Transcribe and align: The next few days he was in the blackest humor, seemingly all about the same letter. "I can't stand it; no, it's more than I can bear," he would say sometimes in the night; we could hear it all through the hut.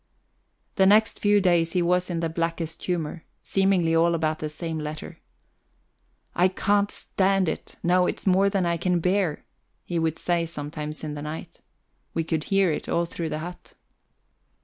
The 0.77 0.87
next 0.87 1.19
few 1.19 1.39
days 1.39 1.73
he 1.73 1.81
was 1.83 2.09
in 2.09 2.21
the 2.21 2.27
blackest 2.27 2.83
humor, 2.85 3.23
seemingly 3.43 3.95
all 3.95 4.15
about 4.15 4.39
the 4.39 4.49
same 4.49 4.79
letter. 4.79 5.19
"I 6.33 6.47
can't 6.47 6.89
stand 6.89 7.47
it; 7.47 7.75
no, 7.83 8.07
it's 8.07 8.25
more 8.25 8.49
than 8.49 8.65
I 8.65 8.77
can 8.77 8.99
bear," 8.99 9.45
he 9.85 9.99
would 9.99 10.17
say 10.17 10.47
sometimes 10.47 11.03
in 11.03 11.13
the 11.13 11.21
night; 11.21 11.61
we 12.15 12.23
could 12.23 12.45
hear 12.45 12.71
it 12.71 12.89
all 12.89 13.05
through 13.05 13.29
the 13.29 13.37
hut. 13.45 13.75